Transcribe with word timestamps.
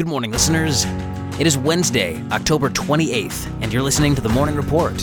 Good 0.00 0.08
morning, 0.08 0.30
listeners. 0.30 0.86
It 1.38 1.46
is 1.46 1.58
Wednesday, 1.58 2.24
October 2.32 2.70
28th, 2.70 3.46
and 3.60 3.70
you're 3.70 3.82
listening 3.82 4.14
to 4.14 4.22
the 4.22 4.30
Morning 4.30 4.56
Report. 4.56 4.98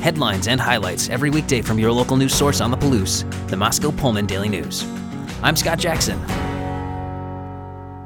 Headlines 0.00 0.46
and 0.46 0.60
highlights 0.60 1.08
every 1.08 1.28
weekday 1.28 1.60
from 1.60 1.80
your 1.80 1.90
local 1.90 2.16
news 2.16 2.32
source 2.32 2.60
on 2.60 2.70
the 2.70 2.76
Palouse, 2.76 3.24
the 3.48 3.56
Moscow 3.56 3.90
Pullman 3.90 4.26
Daily 4.26 4.48
News. 4.48 4.84
I'm 5.42 5.56
Scott 5.56 5.80
Jackson. 5.80 6.20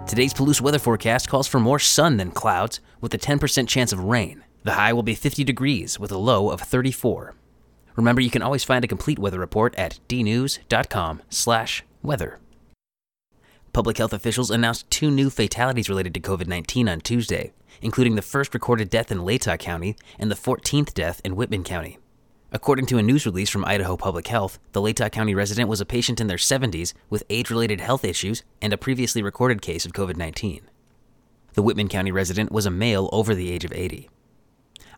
Today's 0.07 0.33
Palouse 0.33 0.63
weather 0.63 0.79
forecast 0.79 1.29
calls 1.29 1.47
for 1.47 1.61
more 1.61 1.79
sun 1.79 2.17
than 2.17 2.31
clouds, 2.31 2.81
with 3.03 3.13
a 3.13 3.19
10% 3.19 3.69
chance 3.69 3.93
of 3.93 4.05
rain. 4.05 4.43
The 4.65 4.73
high 4.73 4.95
will 4.95 5.03
be 5.03 5.15
50 5.15 5.45
degrees, 5.45 6.01
with 6.01 6.13
a 6.13 6.17
low 6.17 6.49
of 6.49 6.63
34. 6.63 7.35
Remember, 7.97 8.23
you 8.23 8.31
can 8.31 8.41
always 8.41 8.65
find 8.65 8.87
a 8.87 8.89
complete 8.89 9.19
weather 9.19 9.39
report 9.39 9.75
at 9.75 10.01
dnews.com/weather. 10.09 12.39
Public 13.73 13.99
health 13.99 14.13
officials 14.13 14.51
announced 14.51 14.91
two 14.91 15.13
new 15.13 15.31
fatalities 15.31 15.89
related 15.89 16.13
to 16.15 16.21
COVID 16.21 16.49
19 16.49 16.89
on 16.89 17.01
Tuesday, 17.01 17.53
including 17.81 18.17
the 18.17 18.23
first 18.23 18.53
recorded 18.53 18.91
death 18.91 19.13
in 19.13 19.19
Latah 19.19 19.61
County 19.61 19.95
and 20.19 20.29
the 20.29 20.35
14th 20.35 20.93
death 20.93 21.21
in 21.25 21.37
Whitman 21.37 21.63
County. 21.63 21.99
According 22.51 22.87
to 22.87 22.99
a 22.99 23.03
news 23.03 23.27
release 23.27 23.49
from 23.49 23.65
Idaho 23.65 23.97
Public 23.97 24.27
Health, 24.27 24.59
the 24.73 24.81
Latah 24.81 25.13
County 25.13 25.37
resident 25.37 25.69
was 25.69 25.81
a 25.81 25.87
patient 25.87 26.21
in 26.21 26.27
their 26.27 26.37
70s 26.37 26.95
with 27.09 27.23
age 27.31 27.49
related 27.49 27.81
health 27.81 28.05
issues 28.05 28.43
and 28.61 28.73
a 28.73 28.77
previously 28.77 29.23
recorded 29.23 29.63
case 29.63 29.87
of 29.87 29.93
COVID 29.93 30.17
19. 30.17 30.63
The 31.53 31.63
Whitman 31.63 31.89
County 31.89 32.11
resident 32.11 32.51
was 32.51 32.67
a 32.67 32.71
male 32.73 33.09
over 33.13 33.37
the 33.37 33.53
age 33.53 33.65
of 33.65 33.73
80. 33.73 34.11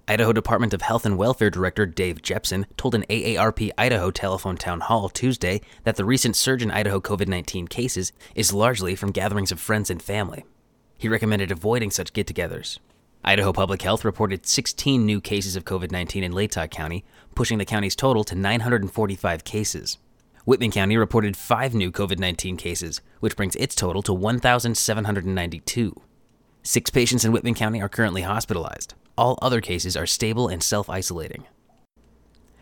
Idaho 0.09 0.33
Department 0.33 0.74
of 0.74 0.83
Health 0.83 1.06
and 1.06 1.16
Welfare 1.16 1.48
Director 1.48 1.87
Dave 1.87 2.23
Jeppesen 2.23 2.65
told 2.77 2.97
an 2.97 3.05
AARP 3.09 3.70
Idaho 3.79 4.11
telephone 4.11 4.56
town 4.56 4.80
hall 4.80 5.09
Tuesday 5.09 5.61
that 5.84 5.95
the 5.95 6.05
recent 6.05 6.34
surge 6.34 6.61
in 6.61 6.73
Idaho 6.73 7.01
COVID 7.01 7.28
19 7.28 7.69
cases 7.69 8.12
is 8.34 8.52
largely 8.52 8.97
from 8.97 9.12
gatherings 9.12 9.52
of 9.52 9.61
friends 9.61 9.91
and 9.91 10.02
family. 10.02 10.45
He 10.98 11.09
recommended 11.09 11.52
avoiding 11.52 11.92
such 11.92 12.12
get 12.12 12.27
togethers. 12.27 12.80
Idaho 13.25 13.52
Public 13.52 13.83
Health 13.83 14.05
reported 14.05 14.44
16 14.44 15.06
new 15.06 15.20
cases 15.20 15.55
of 15.55 15.64
COVID 15.64 15.92
19 15.92 16.25
in 16.25 16.33
Latah 16.33 16.69
County, 16.69 17.05
pushing 17.37 17.59
the 17.59 17.64
county's 17.64 17.94
total 17.94 18.25
to 18.25 18.34
945 18.34 19.44
cases. 19.44 19.98
Whitman 20.44 20.72
County 20.72 20.97
reported 20.97 21.37
five 21.37 21.75
new 21.75 21.92
COVID 21.92 22.19
19 22.19 22.56
cases, 22.56 23.00
which 23.20 23.37
brings 23.37 23.55
its 23.55 23.77
total 23.77 24.03
to 24.03 24.12
1,792. 24.12 26.03
Six 26.64 26.91
patients 26.91 27.24
in 27.24 27.32
Whitman 27.32 27.55
County 27.55 27.82
are 27.82 27.88
currently 27.88 28.22
hospitalized. 28.22 28.94
All 29.18 29.36
other 29.42 29.60
cases 29.60 29.96
are 29.96 30.06
stable 30.06 30.46
and 30.46 30.62
self 30.62 30.88
isolating. 30.88 31.44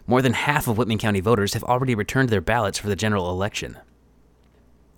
More 0.07 0.23
than 0.23 0.33
half 0.33 0.67
of 0.67 0.79
Whitman 0.79 0.97
County 0.97 1.21
voters 1.21 1.53
have 1.53 1.65
already 1.65 1.95
returned 1.95 2.31
their 2.31 2.41
ballots 2.41 2.79
for 2.79 2.89
the 2.89 2.97
general 2.97 3.29
election. 3.31 3.79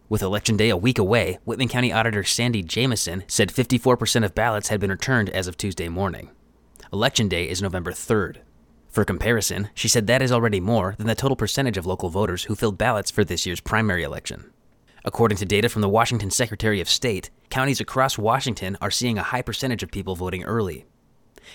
With 0.08 0.22
Election 0.22 0.56
Day 0.56 0.68
a 0.68 0.76
week 0.76 0.98
away, 0.98 1.38
Whitman 1.44 1.68
County 1.68 1.92
Auditor 1.92 2.22
Sandy 2.22 2.62
Jamison 2.62 3.24
said 3.26 3.48
54% 3.48 4.24
of 4.24 4.36
ballots 4.36 4.68
had 4.68 4.78
been 4.78 4.90
returned 4.90 5.30
as 5.30 5.48
of 5.48 5.56
Tuesday 5.56 5.88
morning. 5.88 6.30
Election 6.92 7.28
Day 7.28 7.48
is 7.48 7.60
November 7.60 7.90
3rd. 7.90 8.36
For 8.88 9.04
comparison, 9.04 9.70
she 9.74 9.88
said 9.88 10.06
that 10.06 10.22
is 10.22 10.30
already 10.30 10.60
more 10.60 10.94
than 10.96 11.08
the 11.08 11.14
total 11.14 11.34
percentage 11.34 11.76
of 11.76 11.86
local 11.86 12.08
voters 12.08 12.44
who 12.44 12.54
filled 12.54 12.78
ballots 12.78 13.10
for 13.10 13.24
this 13.24 13.46
year's 13.46 13.60
primary 13.60 14.04
election. 14.04 14.52
According 15.04 15.38
to 15.38 15.44
data 15.44 15.68
from 15.68 15.82
the 15.82 15.88
Washington 15.88 16.30
Secretary 16.30 16.80
of 16.80 16.88
State, 16.88 17.30
counties 17.52 17.82
across 17.82 18.16
Washington 18.16 18.78
are 18.80 18.90
seeing 18.90 19.18
a 19.18 19.22
high 19.22 19.42
percentage 19.42 19.82
of 19.82 19.90
people 19.90 20.16
voting 20.16 20.42
early. 20.44 20.86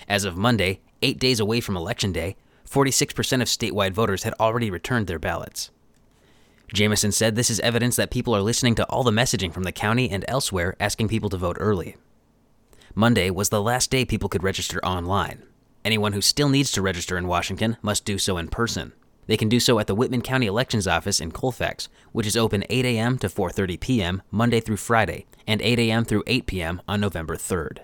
As 0.08 0.24
of 0.24 0.36
Monday, 0.36 0.80
eight 1.02 1.18
days 1.18 1.40
away 1.40 1.60
from 1.60 1.76
Election 1.76 2.12
Day, 2.12 2.36
46% 2.70 3.42
of 3.42 3.48
statewide 3.48 3.94
voters 3.94 4.22
had 4.22 4.32
already 4.38 4.70
returned 4.70 5.08
their 5.08 5.18
ballots. 5.18 5.72
Jamison 6.72 7.10
said 7.10 7.34
this 7.34 7.50
is 7.50 7.58
evidence 7.60 7.96
that 7.96 8.12
people 8.12 8.32
are 8.36 8.42
listening 8.42 8.76
to 8.76 8.84
all 8.84 9.02
the 9.02 9.10
messaging 9.10 9.52
from 9.52 9.64
the 9.64 9.72
county 9.72 10.08
and 10.08 10.24
elsewhere 10.28 10.76
asking 10.78 11.08
people 11.08 11.30
to 11.30 11.36
vote 11.36 11.56
early. 11.58 11.96
Monday 12.94 13.28
was 13.28 13.48
the 13.48 13.60
last 13.60 13.90
day 13.90 14.04
people 14.04 14.28
could 14.28 14.44
register 14.44 14.78
online. 14.84 15.42
Anyone 15.84 16.12
who 16.12 16.20
still 16.20 16.48
needs 16.48 16.70
to 16.72 16.82
register 16.82 17.18
in 17.18 17.26
Washington 17.26 17.76
must 17.82 18.04
do 18.04 18.18
so 18.18 18.38
in 18.38 18.46
person. 18.46 18.92
They 19.28 19.36
can 19.36 19.48
do 19.48 19.60
so 19.60 19.78
at 19.78 19.86
the 19.86 19.94
Whitman 19.94 20.22
County 20.22 20.46
Elections 20.46 20.88
Office 20.88 21.20
in 21.20 21.32
Colfax, 21.32 21.88
which 22.12 22.26
is 22.26 22.36
open 22.36 22.64
8 22.68 22.84
a.m. 22.86 23.18
to 23.18 23.28
4:30 23.28 23.78
p.m. 23.78 24.22
Monday 24.30 24.58
through 24.58 24.78
Friday 24.78 25.26
and 25.46 25.62
8 25.62 25.78
a.m. 25.78 26.04
through 26.04 26.24
8 26.26 26.46
p.m. 26.46 26.82
on 26.88 27.00
November 27.00 27.36
3rd. 27.36 27.80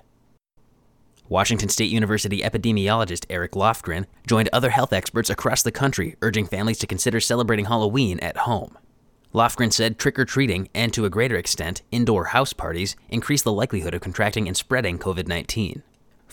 Washington 1.28 1.68
State 1.68 1.90
University 1.90 2.40
epidemiologist 2.40 3.26
Eric 3.28 3.52
Lofgren 3.52 4.06
joined 4.26 4.48
other 4.52 4.70
health 4.70 4.92
experts 4.92 5.30
across 5.30 5.62
the 5.62 5.72
country 5.72 6.16
urging 6.22 6.46
families 6.46 6.78
to 6.78 6.86
consider 6.86 7.20
celebrating 7.20 7.66
Halloween 7.66 8.18
at 8.20 8.38
home. 8.38 8.76
Lofgren 9.34 9.72
said 9.72 9.98
trick 9.98 10.18
or 10.18 10.24
treating, 10.24 10.68
and 10.74 10.94
to 10.94 11.04
a 11.04 11.10
greater 11.10 11.36
extent, 11.36 11.82
indoor 11.90 12.26
house 12.26 12.52
parties, 12.52 12.96
increase 13.10 13.42
the 13.42 13.52
likelihood 13.52 13.92
of 13.92 14.00
contracting 14.00 14.46
and 14.46 14.56
spreading 14.56 14.98
COVID 14.98 15.28
19. 15.28 15.82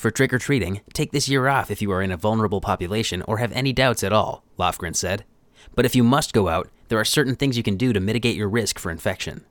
For 0.02 0.10
trick 0.10 0.34
or 0.34 0.40
treating, 0.40 0.82
take 0.94 1.12
this 1.12 1.30
year 1.30 1.48
off 1.48 1.70
if 1.70 1.80
you 1.80 1.92
are 1.92 2.02
in 2.02 2.12
a 2.12 2.18
vulnerable 2.18 2.60
population 2.60 3.22
or 3.28 3.38
have 3.38 3.52
any 3.52 3.72
doubts 3.72 4.04
at 4.04 4.12
all, 4.12 4.44
Lofgren 4.58 4.96
said. 4.96 5.26
But 5.76 5.86
if 5.86 5.96
you 5.96 6.04
must 6.04 6.34
go 6.34 6.48
out, 6.48 6.70
there 6.88 6.98
are 7.00 7.06
certain 7.06 7.36
things 7.36 7.56
you 7.56 7.62
can 7.62 7.78
do 7.78 7.94
to 7.94 8.00
mitigate 8.00 8.36
your 8.36 8.50
risk 8.50 8.80
for 8.80 8.90
infection. 8.90 9.46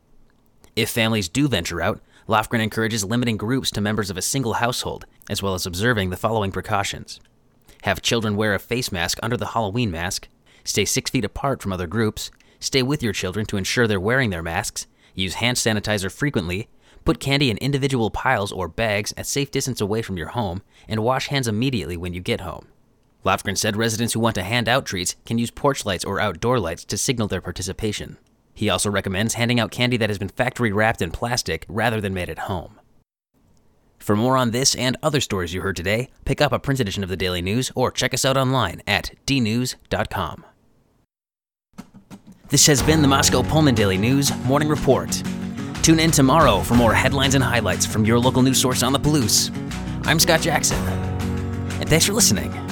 If 0.74 0.90
families 0.90 1.28
do 1.28 1.46
venture 1.46 1.80
out, 1.80 2.00
Lofgren 2.28 2.60
encourages 2.60 3.04
limiting 3.04 3.36
groups 3.36 3.70
to 3.70 3.80
members 3.80 4.10
of 4.10 4.16
a 4.16 4.22
single 4.22 4.54
household, 4.54 5.06
as 5.28 5.40
well 5.40 5.54
as 5.54 5.66
observing 5.66 6.10
the 6.10 6.16
following 6.16 6.50
precautions. 6.50 7.20
Have 7.82 8.02
children 8.02 8.34
wear 8.34 8.52
a 8.52 8.58
face 8.58 8.90
mask 8.90 9.20
under 9.22 9.36
the 9.36 9.50
Halloween 9.54 9.92
mask, 9.92 10.26
stay 10.64 10.84
six 10.84 11.12
feet 11.12 11.24
apart 11.24 11.62
from 11.62 11.72
other 11.72 11.86
groups, 11.86 12.32
stay 12.58 12.82
with 12.82 13.04
your 13.04 13.12
children 13.12 13.46
to 13.46 13.56
ensure 13.56 13.86
they're 13.86 14.00
wearing 14.00 14.30
their 14.30 14.42
masks, 14.42 14.88
use 15.14 15.34
hand 15.34 15.58
sanitizer 15.58 16.10
frequently, 16.10 16.68
put 17.04 17.20
candy 17.20 17.50
in 17.50 17.56
individual 17.58 18.10
piles 18.10 18.52
or 18.52 18.68
bags 18.68 19.12
at 19.16 19.26
safe 19.26 19.50
distance 19.50 19.80
away 19.80 20.02
from 20.02 20.16
your 20.16 20.28
home, 20.28 20.62
and 20.88 21.02
wash 21.02 21.28
hands 21.28 21.48
immediately 21.48 21.96
when 21.96 22.14
you 22.14 22.20
get 22.20 22.40
home. 22.40 22.66
Lofgren 23.24 23.58
said 23.58 23.76
residents 23.76 24.14
who 24.14 24.20
want 24.20 24.34
to 24.34 24.42
hand 24.42 24.68
out 24.68 24.86
treats 24.86 25.16
can 25.26 25.38
use 25.38 25.50
porch 25.50 25.84
lights 25.84 26.04
or 26.04 26.20
outdoor 26.20 26.58
lights 26.58 26.84
to 26.86 26.96
signal 26.96 27.28
their 27.28 27.40
participation. 27.40 28.16
He 28.54 28.68
also 28.68 28.90
recommends 28.90 29.34
handing 29.34 29.60
out 29.60 29.70
candy 29.70 29.96
that 29.98 30.10
has 30.10 30.18
been 30.18 30.28
factory 30.28 30.72
wrapped 30.72 31.02
in 31.02 31.10
plastic 31.10 31.64
rather 31.68 32.00
than 32.00 32.14
made 32.14 32.30
at 32.30 32.40
home. 32.40 32.80
For 33.98 34.16
more 34.16 34.36
on 34.36 34.50
this 34.50 34.74
and 34.74 34.96
other 35.02 35.20
stories 35.20 35.52
you 35.52 35.60
heard 35.60 35.76
today, 35.76 36.10
pick 36.24 36.40
up 36.40 36.52
a 36.52 36.58
print 36.58 36.80
edition 36.80 37.02
of 37.02 37.10
the 37.10 37.16
Daily 37.16 37.42
News 37.42 37.70
or 37.74 37.90
check 37.90 38.14
us 38.14 38.24
out 38.24 38.36
online 38.36 38.82
at 38.86 39.12
dnews.com. 39.26 40.44
This 42.48 42.66
has 42.66 42.82
been 42.82 43.02
the 43.02 43.08
Moscow 43.08 43.42
Pullman 43.42 43.74
Daily 43.74 43.98
News 43.98 44.34
Morning 44.44 44.68
Report. 44.68 45.22
Tune 45.90 45.98
in 45.98 46.12
tomorrow 46.12 46.60
for 46.60 46.76
more 46.76 46.94
headlines 46.94 47.34
and 47.34 47.42
highlights 47.42 47.84
from 47.84 48.04
your 48.04 48.16
local 48.16 48.42
news 48.42 48.60
source 48.60 48.84
on 48.84 48.92
the 48.92 49.00
Palouse. 49.00 49.50
I'm 50.06 50.20
Scott 50.20 50.40
Jackson, 50.40 50.78
and 50.78 51.88
thanks 51.88 52.06
for 52.06 52.12
listening. 52.12 52.69